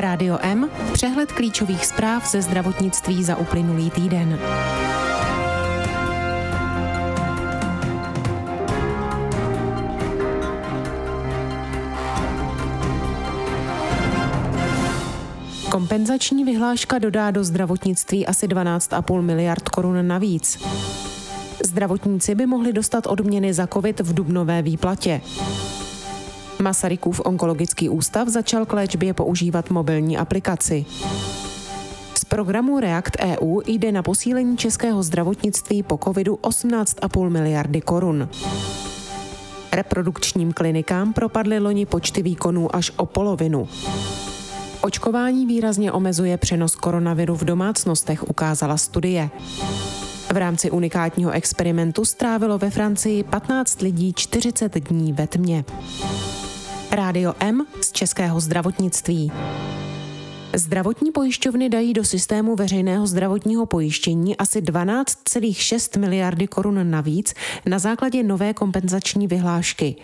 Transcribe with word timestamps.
Rádio 0.00 0.38
M, 0.42 0.70
přehled 0.92 1.32
klíčových 1.32 1.86
zpráv 1.86 2.30
ze 2.30 2.42
zdravotnictví 2.42 3.24
za 3.24 3.36
uplynulý 3.36 3.90
týden. 3.90 4.38
Kompenzační 15.70 16.44
vyhláška 16.44 16.98
dodá 16.98 17.30
do 17.30 17.44
zdravotnictví 17.44 18.26
asi 18.26 18.46
12,5 18.46 19.22
miliard 19.22 19.68
korun 19.68 20.06
navíc. 20.06 20.58
Zdravotníci 21.64 22.34
by 22.34 22.46
mohli 22.46 22.72
dostat 22.72 23.06
odměny 23.06 23.54
za 23.54 23.66
COVID 23.66 24.00
v 24.00 24.14
dubnové 24.14 24.62
výplatě. 24.62 25.20
Masarykův 26.62 27.20
onkologický 27.24 27.88
ústav 27.88 28.28
začal 28.28 28.66
k 28.66 28.72
léčbě 28.72 29.14
používat 29.14 29.70
mobilní 29.70 30.18
aplikaci. 30.18 30.84
Z 32.18 32.24
programu 32.24 32.80
React 32.80 33.16
EU 33.20 33.60
jde 33.66 33.92
na 33.92 34.02
posílení 34.02 34.56
českého 34.56 35.02
zdravotnictví 35.02 35.82
po 35.82 35.98
covidu 36.04 36.34
18,5 36.34 37.28
miliardy 37.30 37.80
korun. 37.80 38.28
Reprodukčním 39.72 40.52
klinikám 40.52 41.12
propadly 41.12 41.58
loni 41.58 41.86
počty 41.86 42.22
výkonů 42.22 42.76
až 42.76 42.92
o 42.96 43.06
polovinu. 43.06 43.68
Očkování 44.80 45.46
výrazně 45.46 45.92
omezuje 45.92 46.36
přenos 46.36 46.74
koronaviru 46.74 47.36
v 47.36 47.44
domácnostech, 47.44 48.28
ukázala 48.28 48.76
studie. 48.76 49.30
V 50.32 50.36
rámci 50.36 50.70
unikátního 50.70 51.30
experimentu 51.30 52.04
strávilo 52.04 52.58
ve 52.58 52.70
Francii 52.70 53.22
15 53.22 53.82
lidí 53.82 54.12
40 54.12 54.74
dní 54.74 55.12
ve 55.12 55.26
tmě. 55.26 55.64
Rádio 56.90 57.34
M 57.40 57.66
z 57.80 57.92
českého 57.92 58.40
zdravotnictví. 58.40 59.32
Zdravotní 60.54 61.12
pojišťovny 61.12 61.68
dají 61.68 61.92
do 61.92 62.04
systému 62.04 62.56
veřejného 62.56 63.06
zdravotního 63.06 63.66
pojištění 63.66 64.36
asi 64.36 64.60
12,6 64.60 66.00
miliardy 66.00 66.46
korun 66.46 66.90
navíc 66.90 67.34
na 67.66 67.78
základě 67.78 68.22
nové 68.22 68.54
kompenzační 68.54 69.26
vyhlášky. 69.26 69.96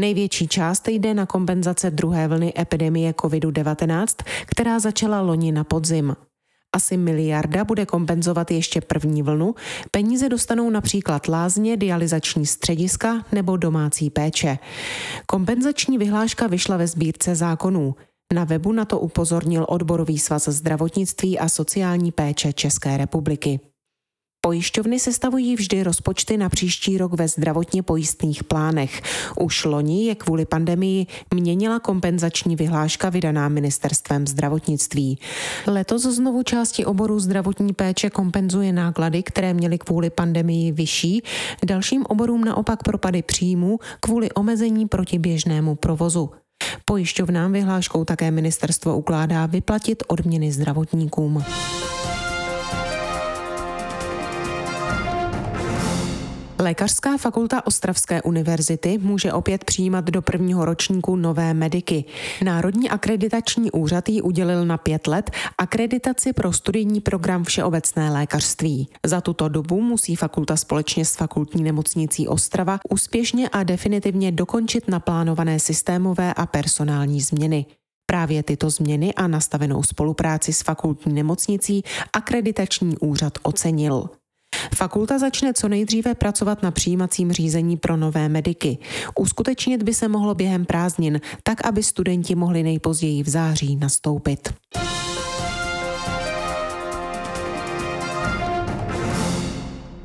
Největší 0.00 0.48
část 0.48 0.88
jde 0.88 1.14
na 1.14 1.26
kompenzace 1.26 1.90
druhé 1.90 2.28
vlny 2.28 2.52
epidemie 2.58 3.12
COVID-19, 3.12 4.24
která 4.46 4.78
začala 4.78 5.20
loni 5.20 5.52
na 5.52 5.64
podzim. 5.64 6.16
Asi 6.74 6.96
miliarda 6.96 7.64
bude 7.64 7.86
kompenzovat 7.86 8.50
ještě 8.50 8.80
první 8.80 9.22
vlnu, 9.22 9.54
peníze 9.90 10.28
dostanou 10.28 10.70
například 10.70 11.28
lázně, 11.28 11.76
dializační 11.76 12.46
střediska 12.46 13.24
nebo 13.32 13.56
domácí 13.56 14.10
péče. 14.10 14.58
Kompenzační 15.26 15.98
vyhláška 15.98 16.46
vyšla 16.46 16.76
ve 16.76 16.86
sbírce 16.86 17.34
zákonů. 17.34 17.94
Na 18.34 18.44
webu 18.44 18.72
na 18.72 18.84
to 18.84 18.98
upozornil 18.98 19.66
odborový 19.68 20.18
svaz 20.18 20.48
zdravotnictví 20.48 21.38
a 21.38 21.48
sociální 21.48 22.12
péče 22.12 22.52
České 22.52 22.96
republiky. 22.96 23.71
Pojišťovny 24.46 24.98
sestavují 24.98 25.56
vždy 25.56 25.82
rozpočty 25.82 26.36
na 26.36 26.48
příští 26.48 26.98
rok 26.98 27.12
ve 27.12 27.28
zdravotně 27.28 27.82
pojistných 27.82 28.44
plánech. 28.44 29.02
Už 29.40 29.64
loni 29.64 30.04
je 30.04 30.14
kvůli 30.14 30.44
pandemii 30.44 31.06
měnila 31.34 31.78
kompenzační 31.78 32.56
vyhláška 32.56 33.10
vydaná 33.10 33.48
ministerstvem 33.48 34.26
zdravotnictví. 34.26 35.18
Letos 35.66 36.02
znovu 36.02 36.42
části 36.42 36.84
oboru 36.84 37.18
zdravotní 37.18 37.72
péče 37.72 38.10
kompenzuje 38.10 38.72
náklady, 38.72 39.22
které 39.22 39.54
měly 39.54 39.78
kvůli 39.78 40.10
pandemii 40.10 40.72
vyšší, 40.72 41.22
dalším 41.64 42.04
oborům 42.08 42.44
naopak 42.44 42.82
propady 42.82 43.22
příjmů 43.22 43.78
kvůli 44.00 44.32
omezení 44.32 44.86
proti 44.88 45.18
běžnému 45.18 45.74
provozu. 45.74 46.30
Pojišťovnám 46.84 47.52
vyhláškou 47.52 48.04
také 48.04 48.30
ministerstvo 48.30 48.96
ukládá 48.96 49.46
vyplatit 49.46 50.02
odměny 50.08 50.52
zdravotníkům. 50.52 51.44
Lékařská 56.62 57.16
fakulta 57.16 57.66
Ostravské 57.66 58.22
univerzity 58.22 58.98
může 58.98 59.32
opět 59.32 59.64
přijímat 59.64 60.04
do 60.04 60.22
prvního 60.22 60.64
ročníku 60.64 61.16
nové 61.16 61.54
mediky. 61.54 62.04
Národní 62.44 62.90
akreditační 62.90 63.70
úřad 63.70 64.08
jí 64.08 64.22
udělil 64.22 64.66
na 64.66 64.78
pět 64.78 65.06
let 65.06 65.30
akreditaci 65.58 66.32
pro 66.32 66.52
studijní 66.52 67.00
program 67.00 67.44
všeobecné 67.44 68.10
lékařství. 68.10 68.88
Za 69.06 69.20
tuto 69.20 69.48
dobu 69.48 69.80
musí 69.80 70.16
fakulta 70.16 70.56
společně 70.56 71.04
s 71.04 71.16
fakultní 71.16 71.62
nemocnicí 71.62 72.28
Ostrava 72.28 72.78
úspěšně 72.90 73.48
a 73.48 73.62
definitivně 73.62 74.32
dokončit 74.32 74.88
naplánované 74.88 75.60
systémové 75.60 76.34
a 76.34 76.46
personální 76.46 77.20
změny. 77.20 77.66
Právě 78.06 78.42
tyto 78.42 78.70
změny 78.70 79.14
a 79.14 79.26
nastavenou 79.26 79.82
spolupráci 79.82 80.52
s 80.52 80.62
fakultní 80.62 81.12
nemocnicí 81.12 81.82
akreditační 82.12 82.98
úřad 82.98 83.32
ocenil. 83.42 84.08
Fakulta 84.74 85.18
začne 85.18 85.52
co 85.54 85.68
nejdříve 85.68 86.14
pracovat 86.14 86.62
na 86.62 86.70
přijímacím 86.70 87.32
řízení 87.32 87.76
pro 87.76 87.96
nové 87.96 88.28
mediky. 88.28 88.78
Uskutečnit 89.16 89.82
by 89.82 89.94
se 89.94 90.08
mohlo 90.08 90.34
během 90.34 90.64
prázdnin, 90.64 91.20
tak 91.42 91.66
aby 91.66 91.82
studenti 91.82 92.34
mohli 92.34 92.62
nejpozději 92.62 93.22
v 93.22 93.28
září 93.28 93.76
nastoupit. 93.76 94.54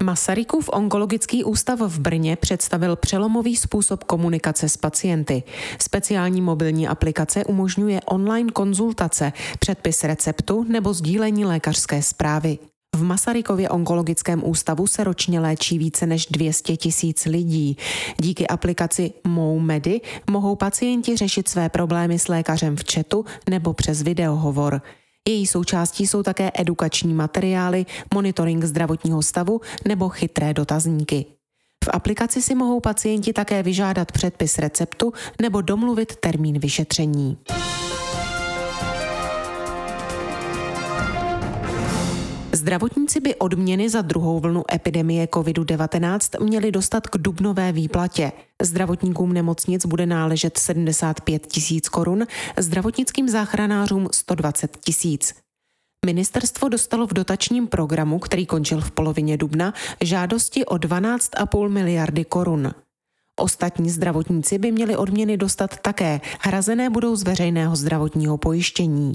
Masarykův 0.04 0.70
onkologický 0.74 1.44
ústav 1.44 1.80
v 1.80 2.00
Brně 2.00 2.36
představil 2.36 2.96
přelomový 2.96 3.56
způsob 3.56 4.04
komunikace 4.04 4.70
s 4.70 4.78
pacienty. 4.78 5.44
Speciální 5.82 6.42
mobilní 6.42 6.88
aplikace 6.88 7.46
umožňuje 7.46 8.02
online 8.06 8.52
konzultace, 8.52 9.34
předpis 9.60 10.04
receptu 10.04 10.64
nebo 10.64 10.94
sdílení 10.94 11.46
lékařské 11.46 12.02
zprávy. 12.02 12.58
V 12.98 13.04
Masarykově 13.04 13.70
onkologickém 13.70 14.42
ústavu 14.46 14.88
se 14.88 15.04
ročně 15.04 15.40
léčí 15.40 15.78
více 15.78 16.06
než 16.06 16.26
200 16.26 16.78
tisíc 16.78 17.26
lidí. 17.26 17.78
Díky 18.18 18.48
aplikaci 18.48 19.14
MouMedy 19.28 20.02
mohou 20.30 20.56
pacienti 20.56 21.18
řešit 21.18 21.48
své 21.48 21.70
problémy 21.70 22.20
s 22.20 22.28
lékařem 22.28 22.76
v 22.76 22.84
chatu 22.94 23.26
nebo 23.50 23.74
přes 23.74 24.02
videohovor. 24.02 24.82
Její 25.28 25.48
součástí 25.48 26.08
jsou 26.08 26.24
také 26.24 26.52
edukační 26.54 27.14
materiály, 27.14 27.86
monitoring 28.14 28.64
zdravotního 28.64 29.22
stavu 29.22 29.62
nebo 29.88 30.10
chytré 30.10 30.54
dotazníky. 30.54 31.26
V 31.86 31.90
aplikaci 31.94 32.42
si 32.42 32.56
mohou 32.56 32.80
pacienti 32.80 33.34
také 33.34 33.64
vyžádat 33.64 34.12
předpis 34.12 34.58
receptu 34.58 35.14
nebo 35.42 35.62
domluvit 35.62 36.16
termín 36.16 36.60
vyšetření. 36.60 37.38
Zdravotníci 42.68 43.20
by 43.20 43.36
odměny 43.36 43.90
za 43.90 44.02
druhou 44.02 44.40
vlnu 44.40 44.64
epidemie 44.74 45.26
COVID-19 45.26 46.44
měli 46.44 46.72
dostat 46.72 47.08
k 47.08 47.18
dubnové 47.18 47.72
výplatě. 47.72 48.32
Zdravotníkům 48.62 49.34
nemocnic 49.34 49.86
bude 49.86 50.06
náležet 50.06 50.58
75 50.58 51.48
tisíc 51.48 51.90
korun, 51.90 52.26
zdravotnickým 52.58 53.30
záchranářům 53.30 54.08
120 54.12 54.78
tisíc. 54.78 55.34
Ministerstvo 56.06 56.70
dostalo 56.70 57.08
v 57.08 57.14
dotačním 57.14 57.68
programu, 57.68 58.20
který 58.20 58.46
končil 58.46 58.82
v 58.82 58.92
polovině 58.92 59.38
dubna, 59.38 59.74
žádosti 60.02 60.66
o 60.66 60.76
12,5 60.76 61.70
miliardy 61.70 62.26
korun. 62.26 62.72
Ostatní 63.40 63.90
zdravotníci 63.90 64.58
by 64.58 64.72
měli 64.72 64.96
odměny 64.96 65.38
dostat 65.38 65.80
také, 65.80 66.22
hrazené 66.40 66.90
budou 66.90 67.16
z 67.16 67.24
veřejného 67.24 67.76
zdravotního 67.76 68.38
pojištění. 68.38 69.14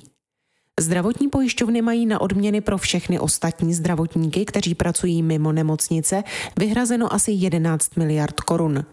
Zdravotní 0.80 1.28
pojišťovny 1.28 1.82
mají 1.82 2.06
na 2.06 2.20
odměny 2.20 2.60
pro 2.60 2.78
všechny 2.78 3.18
ostatní 3.18 3.74
zdravotníky, 3.74 4.44
kteří 4.44 4.74
pracují 4.74 5.22
mimo 5.22 5.52
nemocnice, 5.52 6.24
vyhrazeno 6.58 7.14
asi 7.14 7.32
11 7.32 7.96
miliard 7.96 8.40
korun. 8.40 8.84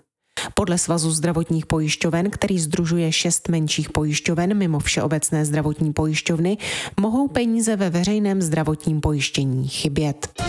Podle 0.53 0.77
Svazu 0.77 1.11
zdravotních 1.11 1.65
pojišťoven, 1.65 2.29
který 2.29 2.59
združuje 2.59 3.11
šest 3.11 3.49
menších 3.49 3.89
pojišťoven 3.89 4.57
mimo 4.57 4.79
všeobecné 4.79 5.45
zdravotní 5.45 5.93
pojišťovny, 5.93 6.57
mohou 6.99 7.27
peníze 7.27 7.75
ve 7.75 7.89
veřejném 7.89 8.41
zdravotním 8.41 9.01
pojištění 9.01 9.67
chybět. 9.67 10.41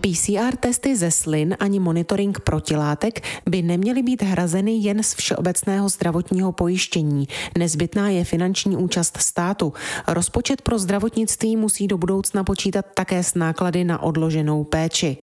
PCR 0.00 0.56
testy 0.60 0.96
ze 0.96 1.10
slin 1.10 1.56
ani 1.60 1.80
monitoring 1.80 2.40
protilátek 2.40 3.20
by 3.48 3.62
neměly 3.62 4.02
být 4.02 4.22
hrazeny 4.22 4.72
jen 4.72 5.02
z 5.02 5.14
všeobecného 5.14 5.88
zdravotního 5.88 6.52
pojištění. 6.52 7.28
Nezbytná 7.58 8.08
je 8.08 8.24
finanční 8.24 8.76
účast 8.76 9.16
státu. 9.16 9.72
Rozpočet 10.08 10.62
pro 10.62 10.78
zdravotnictví 10.78 11.56
musí 11.56 11.88
do 11.88 11.98
budoucna 11.98 12.44
počítat 12.44 12.84
také 12.94 13.22
s 13.22 13.34
náklady 13.34 13.84
na 13.84 14.02
odloženou 14.02 14.64
péči. 14.64 15.16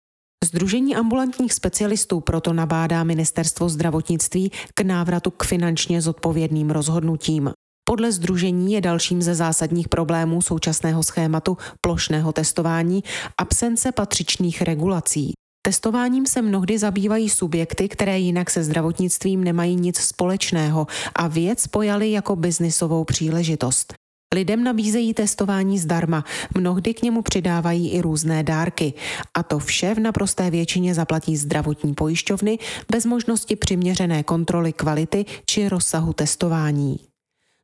Združení 0.43 0.95
ambulantních 0.95 1.53
specialistů 1.53 2.19
proto 2.19 2.53
nabádá 2.53 3.03
ministerstvo 3.03 3.69
zdravotnictví 3.69 4.51
k 4.75 4.81
návratu 4.81 5.31
k 5.31 5.43
finančně 5.43 6.01
zodpovědným 6.01 6.69
rozhodnutím. 6.69 7.51
Podle 7.89 8.11
združení 8.11 8.73
je 8.73 8.81
dalším 8.81 9.21
ze 9.21 9.35
zásadních 9.35 9.89
problémů 9.89 10.41
současného 10.41 11.03
schématu 11.03 11.57
plošného 11.81 12.31
testování 12.31 13.03
absence 13.37 13.91
patřičných 13.91 14.61
regulací. 14.61 15.33
Testováním 15.65 16.25
se 16.25 16.41
mnohdy 16.41 16.77
zabývají 16.77 17.29
subjekty, 17.29 17.89
které 17.89 18.19
jinak 18.19 18.49
se 18.49 18.63
zdravotnictvím 18.63 19.43
nemají 19.43 19.75
nic 19.75 19.97
společného 19.97 20.87
a 21.15 21.27
věc 21.27 21.67
pojali 21.67 22.11
jako 22.11 22.35
biznisovou 22.35 23.03
příležitost. 23.03 23.93
Lidem 24.35 24.63
nabízejí 24.63 25.13
testování 25.13 25.79
zdarma, 25.79 26.23
mnohdy 26.57 26.93
k 26.93 27.01
němu 27.01 27.21
přidávají 27.21 27.91
i 27.91 28.01
různé 28.01 28.43
dárky. 28.43 28.93
A 29.33 29.43
to 29.43 29.59
vše 29.59 29.95
v 29.95 29.99
naprosté 29.99 30.49
většině 30.49 30.93
zaplatí 30.95 31.37
zdravotní 31.37 31.93
pojišťovny 31.93 32.59
bez 32.91 33.05
možnosti 33.05 33.55
přiměřené 33.55 34.23
kontroly 34.23 34.73
kvality 34.73 35.25
či 35.45 35.69
rozsahu 35.69 36.13
testování. 36.13 36.99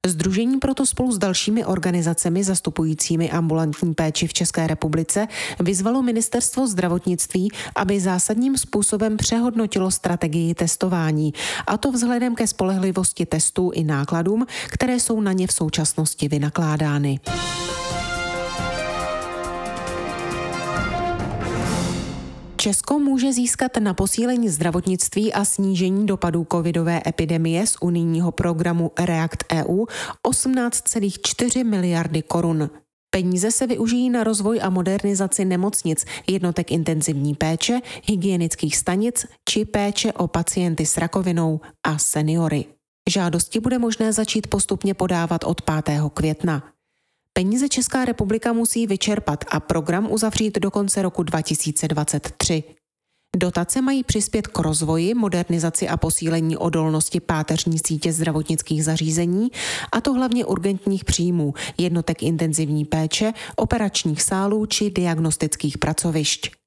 Združení 0.07 0.57
proto 0.57 0.86
spolu 0.86 1.12
s 1.12 1.18
dalšími 1.18 1.65
organizacemi 1.65 2.44
zastupujícími 2.44 3.31
ambulantní 3.31 3.94
péči 3.94 4.27
v 4.27 4.33
České 4.33 4.68
republice 4.68 5.27
vyzvalo 5.59 6.01
ministerstvo 6.01 6.68
zdravotnictví, 6.68 7.50
aby 7.75 8.00
zásadním 8.00 8.57
způsobem 8.57 9.18
přehodnotilo 9.18 9.92
strategii 9.92 10.53
testování, 10.53 11.33
a 11.68 11.77
to 11.77 11.92
vzhledem 11.92 12.36
ke 12.36 12.48
spolehlivosti 12.48 13.25
testů 13.25 13.71
i 13.74 13.83
nákladům, 13.83 14.45
které 14.68 15.00
jsou 15.00 15.21
na 15.21 15.33
ně 15.33 15.48
v 15.48 15.51
současnosti 15.51 16.27
vynakládány. 16.27 17.19
Česko 22.61 22.99
může 22.99 23.33
získat 23.33 23.77
na 23.77 23.93
posílení 23.93 24.49
zdravotnictví 24.49 25.33
a 25.33 25.45
snížení 25.45 26.05
dopadů 26.05 26.47
covidové 26.51 27.01
epidemie 27.07 27.67
z 27.67 27.75
unijního 27.81 28.31
programu 28.31 28.91
REACT 28.99 29.43
EU 29.53 29.85
18,4 30.27 31.65
miliardy 31.65 32.21
korun. 32.21 32.69
Peníze 33.09 33.51
se 33.51 33.67
využijí 33.67 34.09
na 34.09 34.23
rozvoj 34.23 34.59
a 34.63 34.69
modernizaci 34.69 35.45
nemocnic, 35.45 36.05
jednotek 36.27 36.71
intenzivní 36.71 37.35
péče, 37.35 37.81
hygienických 38.03 38.77
stanic 38.77 39.25
či 39.49 39.65
péče 39.65 40.13
o 40.13 40.27
pacienty 40.27 40.85
s 40.85 40.97
rakovinou 40.97 41.59
a 41.87 41.97
seniory. 41.97 42.65
Žádosti 43.09 43.59
bude 43.59 43.79
možné 43.79 44.13
začít 44.13 44.47
postupně 44.47 44.93
podávat 44.93 45.43
od 45.43 45.61
5. 45.61 46.01
května. 46.13 46.63
Peníze 47.33 47.69
Česká 47.69 48.06
republika 48.06 48.54
musí 48.54 48.88
vyčerpat 48.88 49.45
a 49.51 49.60
program 49.60 50.12
uzavřít 50.12 50.60
do 50.60 50.72
konce 50.72 51.01
roku 51.01 51.24
2023. 51.24 52.63
Dotace 53.38 53.81
mají 53.81 54.04
přispět 54.04 54.48
k 54.48 54.60
rozvoji, 54.60 55.13
modernizaci 55.13 55.88
a 55.88 55.98
posílení 55.98 56.57
odolnosti 56.57 57.19
páteřní 57.19 57.80
sítě 57.88 58.13
zdravotnických 58.13 58.83
zařízení, 58.83 59.50
a 59.92 60.01
to 60.01 60.13
hlavně 60.13 60.45
urgentních 60.45 61.06
příjmů, 61.06 61.54
jednotek 61.78 62.24
intenzivní 62.24 62.86
péče, 62.86 63.33
operačních 63.56 64.22
sálů 64.22 64.66
či 64.66 64.89
diagnostických 64.89 65.78
pracovišť. 65.78 66.60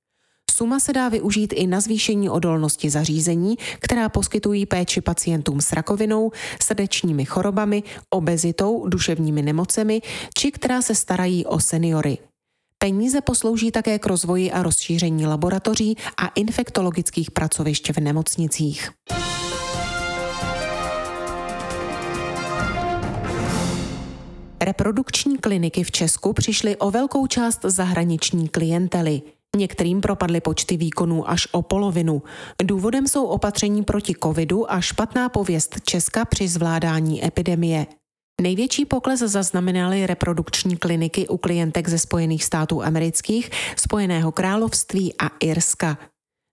Suma 0.54 0.80
se 0.80 0.92
dá 0.92 1.08
využít 1.08 1.52
i 1.52 1.66
na 1.66 1.80
zvýšení 1.80 2.30
odolnosti 2.30 2.90
zařízení, 2.90 3.56
která 3.78 4.08
poskytují 4.08 4.66
péči 4.66 5.00
pacientům 5.00 5.60
s 5.60 5.72
rakovinou, 5.72 6.32
srdečními 6.62 7.24
chorobami, 7.24 7.82
obezitou, 8.10 8.88
duševními 8.88 9.42
nemocemi 9.42 10.02
či 10.38 10.50
která 10.50 10.82
se 10.82 10.94
starají 10.94 11.46
o 11.46 11.60
seniory. 11.60 12.18
Peníze 12.78 13.20
poslouží 13.20 13.70
také 13.70 13.98
k 13.98 14.06
rozvoji 14.06 14.52
a 14.52 14.62
rozšíření 14.62 15.26
laboratoří 15.26 15.96
a 16.16 16.26
infektologických 16.26 17.30
pracovišť 17.30 17.92
v 17.92 18.00
nemocnicích. 18.00 18.90
Reprodukční 24.60 25.38
kliniky 25.38 25.84
v 25.84 25.90
Česku 25.90 26.32
přišly 26.32 26.76
o 26.76 26.90
velkou 26.90 27.26
část 27.26 27.60
zahraniční 27.64 28.48
klientely. 28.48 29.22
Některým 29.54 30.00
propadly 30.00 30.40
počty 30.40 30.76
výkonů 30.76 31.30
až 31.30 31.48
o 31.52 31.62
polovinu. 31.62 32.22
Důvodem 32.62 33.08
jsou 33.08 33.24
opatření 33.24 33.82
proti 33.82 34.14
covidu 34.22 34.72
a 34.72 34.80
špatná 34.80 35.28
pověst 35.28 35.80
Česka 35.84 36.24
při 36.24 36.48
zvládání 36.48 37.24
epidemie. 37.24 37.86
Největší 38.40 38.84
pokles 38.84 39.20
zaznamenaly 39.20 40.06
reprodukční 40.06 40.76
kliniky 40.76 41.28
u 41.28 41.36
klientek 41.36 41.88
ze 41.88 41.98
Spojených 41.98 42.44
států 42.44 42.82
amerických, 42.82 43.50
Spojeného 43.76 44.32
království 44.32 45.14
a 45.18 45.30
Irska. 45.40 45.98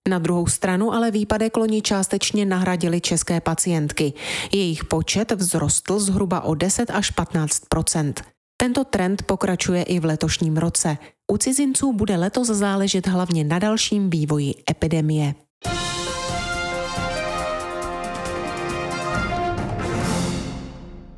Na 0.08 0.18
druhou 0.18 0.46
stranu 0.46 0.92
ale 0.92 1.10
výpadek 1.10 1.56
loni 1.56 1.82
částečně 1.82 2.46
nahradili 2.46 3.00
české 3.00 3.40
pacientky. 3.40 4.12
Jejich 4.52 4.84
počet 4.84 5.32
vzrostl 5.36 5.98
zhruba 5.98 6.40
o 6.40 6.54
10 6.54 6.90
až 6.90 7.10
15 7.10 7.62
tento 8.62 8.84
trend 8.84 9.22
pokračuje 9.22 9.82
i 9.82 10.00
v 10.00 10.04
letošním 10.04 10.56
roce. 10.56 10.98
U 11.32 11.36
cizinců 11.36 11.92
bude 11.92 12.16
letos 12.16 12.48
záležet 12.48 13.06
hlavně 13.06 13.44
na 13.44 13.58
dalším 13.58 14.10
vývoji 14.10 14.54
epidemie. 14.70 15.34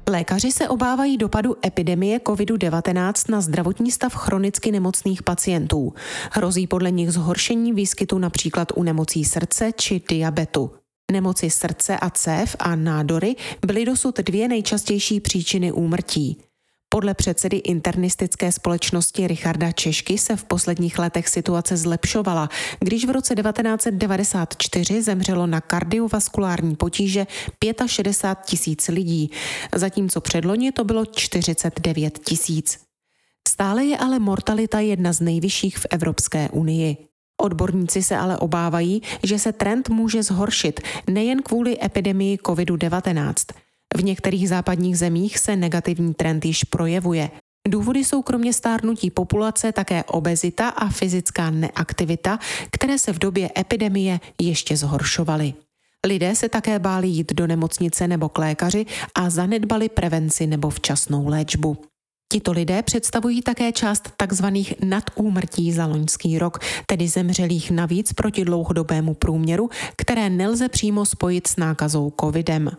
Lékaři 0.08 0.52
se 0.52 0.68
obávají 0.68 1.16
dopadu 1.16 1.56
epidemie 1.66 2.18
COVID-19 2.18 3.32
na 3.32 3.40
zdravotní 3.40 3.90
stav 3.90 4.14
chronicky 4.14 4.72
nemocných 4.72 5.22
pacientů. 5.22 5.92
Hrozí 6.32 6.66
podle 6.66 6.90
nich 6.90 7.12
zhoršení 7.12 7.72
výskytu 7.72 8.18
například 8.18 8.72
u 8.74 8.82
nemocí 8.82 9.24
srdce 9.24 9.72
či 9.76 10.02
diabetu. 10.08 10.70
Nemoci 11.12 11.50
srdce 11.50 11.96
a 11.96 12.10
cév 12.10 12.56
a 12.58 12.76
nádory 12.76 13.36
byly 13.66 13.84
dosud 13.84 14.18
dvě 14.18 14.48
nejčastější 14.48 15.20
příčiny 15.20 15.72
úmrtí. 15.72 16.38
Podle 16.94 17.14
předsedy 17.14 17.56
internistické 17.56 18.52
společnosti 18.52 19.26
Richarda 19.26 19.72
Češky 19.72 20.18
se 20.18 20.36
v 20.36 20.44
posledních 20.44 20.98
letech 20.98 21.28
situace 21.28 21.76
zlepšovala, 21.76 22.48
když 22.80 23.04
v 23.04 23.10
roce 23.10 23.34
1994 23.34 25.02
zemřelo 25.02 25.46
na 25.46 25.60
kardiovaskulární 25.60 26.76
potíže 26.76 27.26
65 27.86 28.46
tisíc 28.46 28.88
lidí, 28.88 29.30
zatímco 29.74 30.20
předloni 30.20 30.72
to 30.72 30.84
bylo 30.84 31.04
49 31.04 32.18
tisíc. 32.18 32.78
Stále 33.48 33.84
je 33.84 33.98
ale 33.98 34.18
mortalita 34.18 34.80
jedna 34.80 35.12
z 35.12 35.20
nejvyšších 35.20 35.78
v 35.78 35.86
Evropské 35.90 36.48
unii. 36.48 36.96
Odborníci 37.42 38.02
se 38.02 38.16
ale 38.16 38.38
obávají, 38.38 39.02
že 39.22 39.38
se 39.38 39.52
trend 39.52 39.88
může 39.88 40.22
zhoršit 40.22 40.80
nejen 41.10 41.42
kvůli 41.42 41.78
epidemii 41.84 42.36
COVID-19. 42.36 43.34
V 43.96 44.04
některých 44.04 44.48
západních 44.48 44.98
zemích 44.98 45.38
se 45.38 45.56
negativní 45.56 46.14
trend 46.14 46.44
již 46.44 46.64
projevuje. 46.64 47.30
Důvody 47.68 48.04
jsou 48.04 48.22
kromě 48.22 48.52
stárnutí 48.52 49.10
populace 49.10 49.72
také 49.72 50.04
obezita 50.04 50.68
a 50.68 50.88
fyzická 50.88 51.50
neaktivita, 51.50 52.38
které 52.70 52.98
se 52.98 53.12
v 53.12 53.18
době 53.18 53.50
epidemie 53.58 54.20
ještě 54.40 54.76
zhoršovaly. 54.76 55.54
Lidé 56.06 56.34
se 56.34 56.48
také 56.48 56.78
báli 56.78 57.08
jít 57.08 57.32
do 57.32 57.46
nemocnice 57.46 58.08
nebo 58.08 58.28
k 58.28 58.38
lékaři 58.38 58.86
a 59.14 59.30
zanedbali 59.30 59.88
prevenci 59.88 60.46
nebo 60.46 60.70
včasnou 60.70 61.28
léčbu. 61.28 61.76
Tito 62.32 62.52
lidé 62.52 62.82
představují 62.82 63.42
také 63.42 63.72
část 63.72 64.10
takzvaných 64.16 64.74
nadúmrtí 64.82 65.72
za 65.72 65.86
loňský 65.86 66.38
rok, 66.38 66.58
tedy 66.86 67.08
zemřelých 67.08 67.70
navíc 67.70 68.12
proti 68.12 68.44
dlouhodobému 68.44 69.14
průměru, 69.14 69.70
které 69.96 70.30
nelze 70.30 70.68
přímo 70.68 71.06
spojit 71.06 71.46
s 71.46 71.56
nákazou 71.56 72.12
covidem. 72.20 72.70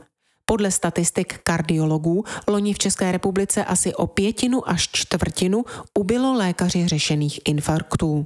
Podle 0.47 0.71
statistik 0.71 1.39
kardiologů 1.43 2.23
loni 2.47 2.73
v 2.73 2.77
České 2.77 3.11
republice 3.11 3.65
asi 3.65 3.95
o 3.95 4.07
pětinu 4.07 4.69
až 4.69 4.89
čtvrtinu 4.91 5.63
ubylo 5.99 6.33
lékaři 6.33 6.87
řešených 6.87 7.39
infarktů. 7.45 8.25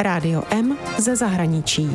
Rádio 0.00 0.42
M 0.50 0.78
ze 0.98 1.16
zahraničí. 1.16 1.90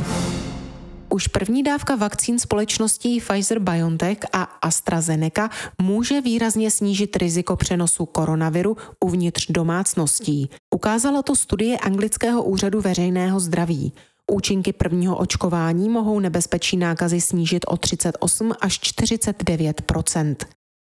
Už 1.09 1.27
první 1.27 1.63
dávka 1.63 1.95
vakcín 1.95 2.39
společností 2.39 3.21
Pfizer-BioNTech 3.21 4.17
a 4.33 4.43
AstraZeneca 4.43 5.49
může 5.81 6.21
výrazně 6.21 6.71
snížit 6.71 7.15
riziko 7.15 7.55
přenosu 7.55 8.05
koronaviru 8.05 8.77
uvnitř 9.05 9.51
domácností. 9.51 10.49
Ukázala 10.75 11.21
to 11.21 11.35
studie 11.35 11.77
Anglického 11.77 12.43
úřadu 12.43 12.81
veřejného 12.81 13.39
zdraví. 13.39 13.93
Účinky 14.31 14.73
prvního 14.73 15.17
očkování 15.17 15.89
mohou 15.89 16.19
nebezpečí 16.19 16.77
nákazy 16.77 17.21
snížit 17.21 17.65
o 17.67 17.77
38 17.77 18.53
až 18.61 18.79
49% 18.79 20.35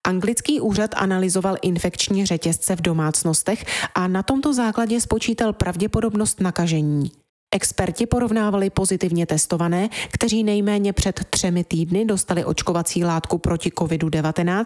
Anglický 0.08 0.60
úřad 0.60 0.92
analyzoval 0.96 1.56
infekční 1.62 2.26
řetězce 2.26 2.76
v 2.76 2.82
domácnostech 2.82 3.66
a 3.96 4.08
na 4.08 4.24
tomto 4.24 4.54
základě 4.54 5.02
spočítal 5.02 5.54
pravděpodobnost 5.54 6.42
nakažení. 6.42 7.12
Experti 7.56 8.06
porovnávali 8.06 8.70
pozitivně 8.70 9.26
testované, 9.26 9.90
kteří 10.12 10.44
nejméně 10.44 10.94
před 10.94 11.26
třemi 11.30 11.64
týdny 11.64 12.06
dostali 12.06 12.46
očkovací 12.46 13.04
látku 13.04 13.38
proti 13.38 13.70
COVID-19 13.70 14.64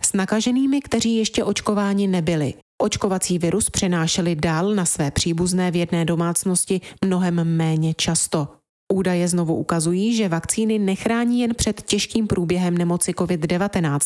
s 0.00 0.12
nakaženými, 0.12 0.80
kteří 0.80 1.16
ještě 1.16 1.44
očkováni 1.44 2.06
nebyli. 2.06 2.54
Očkovací 2.82 3.38
virus 3.38 3.70
přenášeli 3.70 4.36
dál 4.36 4.74
na 4.74 4.84
své 4.84 5.10
příbuzné 5.10 5.70
v 5.70 5.76
jedné 5.76 6.04
domácnosti 6.04 6.80
mnohem 7.04 7.56
méně 7.56 7.94
často. 7.94 8.48
Údaje 8.92 9.28
znovu 9.28 9.54
ukazují, 9.54 10.16
že 10.16 10.28
vakcíny 10.28 10.78
nechrání 10.78 11.40
jen 11.40 11.54
před 11.54 11.82
těžkým 11.82 12.26
průběhem 12.26 12.78
nemoci 12.78 13.12
COVID-19, 13.12 13.98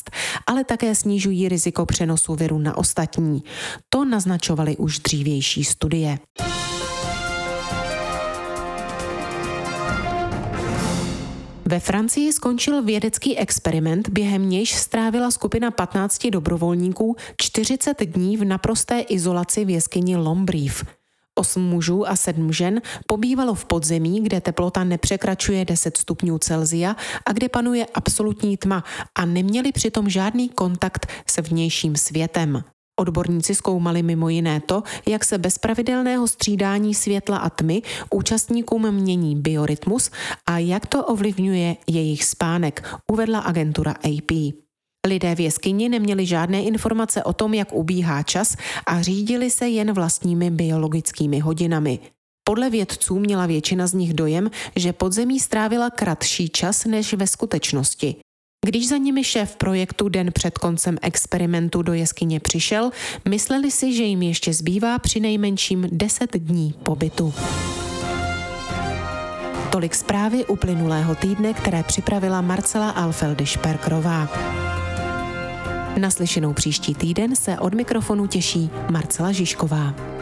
ale 0.46 0.64
také 0.64 0.94
snižují 0.94 1.48
riziko 1.48 1.86
přenosu 1.86 2.34
viru 2.34 2.58
na 2.58 2.76
ostatní. 2.76 3.42
To 3.88 4.04
naznačovaly 4.04 4.76
už 4.76 4.98
dřívější 4.98 5.64
studie. 5.64 6.18
Ve 11.66 11.80
Francii 11.80 12.32
skončil 12.32 12.82
vědecký 12.82 13.38
experiment, 13.38 14.08
během 14.08 14.50
nějž 14.50 14.74
strávila 14.74 15.30
skupina 15.30 15.70
15 15.70 16.26
dobrovolníků 16.26 17.16
40 17.36 18.04
dní 18.04 18.36
v 18.36 18.44
naprosté 18.44 19.00
izolaci 19.00 19.64
v 19.64 19.70
jeskyni 19.70 20.16
Lombrief. 20.16 20.84
Osm 21.34 21.62
mužů 21.62 22.08
a 22.08 22.16
sedm 22.16 22.52
žen 22.52 22.82
pobývalo 23.06 23.54
v 23.54 23.64
podzemí, 23.64 24.22
kde 24.22 24.40
teplota 24.40 24.84
nepřekračuje 24.84 25.64
10 25.64 25.96
stupňů 25.96 26.38
Celzia 26.38 26.96
a 27.26 27.32
kde 27.32 27.48
panuje 27.48 27.86
absolutní 27.94 28.56
tma 28.56 28.84
a 29.14 29.24
neměli 29.24 29.72
přitom 29.72 30.08
žádný 30.08 30.48
kontakt 30.48 31.06
se 31.26 31.42
vnějším 31.42 31.96
světem. 31.96 32.64
Odborníci 33.00 33.54
zkoumali 33.54 34.02
mimo 34.02 34.28
jiné 34.28 34.60
to, 34.60 34.82
jak 35.06 35.24
se 35.24 35.38
bez 35.38 35.58
pravidelného 35.58 36.28
střídání 36.28 36.94
světla 36.94 37.36
a 37.36 37.50
tmy 37.50 37.82
účastníkům 38.10 38.90
mění 38.90 39.36
biorytmus 39.36 40.10
a 40.46 40.58
jak 40.58 40.86
to 40.86 41.04
ovlivňuje 41.04 41.76
jejich 41.86 42.24
spánek, 42.24 42.88
uvedla 43.12 43.38
agentura 43.38 43.92
AP. 43.92 44.30
Lidé 45.06 45.34
v 45.34 45.40
jeskyni 45.40 45.88
neměli 45.88 46.26
žádné 46.26 46.62
informace 46.62 47.24
o 47.24 47.32
tom, 47.32 47.54
jak 47.54 47.72
ubíhá 47.72 48.22
čas 48.22 48.56
a 48.86 49.02
řídili 49.02 49.50
se 49.50 49.68
jen 49.68 49.92
vlastními 49.92 50.50
biologickými 50.50 51.38
hodinami. 51.40 51.98
Podle 52.44 52.70
vědců 52.70 53.18
měla 53.18 53.46
většina 53.46 53.86
z 53.86 53.94
nich 53.94 54.14
dojem, 54.14 54.50
že 54.76 54.92
podzemí 54.92 55.40
strávila 55.40 55.90
kratší 55.90 56.48
čas 56.48 56.84
než 56.84 57.14
ve 57.14 57.26
skutečnosti. 57.26 58.16
Když 58.64 58.88
za 58.88 58.96
nimi 58.96 59.24
šéf 59.24 59.56
projektu 59.56 60.08
den 60.08 60.32
před 60.32 60.58
koncem 60.58 60.98
experimentu 61.02 61.82
do 61.82 61.92
jeskyně 61.92 62.40
přišel, 62.40 62.90
mysleli 63.28 63.70
si, 63.70 63.92
že 63.92 64.02
jim 64.02 64.22
ještě 64.22 64.52
zbývá 64.52 64.98
při 64.98 65.20
nejmenším 65.20 65.88
10 65.92 66.36
dní 66.36 66.74
pobytu. 66.82 67.34
Tolik 69.72 69.94
zprávy 69.94 70.44
uplynulého 70.44 71.14
týdne, 71.14 71.54
které 71.54 71.82
připravila 71.82 72.40
Marcela 72.40 72.90
Alfeldy 72.90 73.46
Šperkrová. 73.46 74.28
Naslyšenou 75.98 76.52
příští 76.52 76.94
týden 76.94 77.36
se 77.36 77.58
od 77.58 77.74
mikrofonu 77.74 78.26
těší 78.26 78.70
Marcela 78.90 79.32
Žižková. 79.32 80.13